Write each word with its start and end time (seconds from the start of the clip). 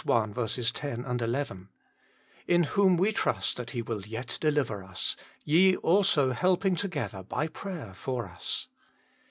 L 0.09 0.25
10, 0.47 1.05
11: 1.05 1.69
"In 2.47 2.63
whom 2.63 2.97
we 2.97 3.11
trust 3.11 3.55
that 3.57 3.69
He 3.69 3.83
will 3.83 4.01
yet 4.07 4.39
deliver 4.41 4.83
us, 4.83 5.15
ye 5.43 5.75
also 5.75 6.31
helping 6.31 6.75
together 6.75 7.23
ly 7.29 7.45
prayer 7.47 7.93
for 7.93 8.25
us." 8.27 8.67